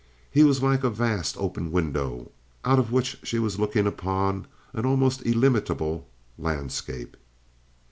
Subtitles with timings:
[0.31, 2.31] He was like a vast open window
[2.65, 6.07] out of which she was looking upon an almost illimitable
[6.39, 7.15] landscape.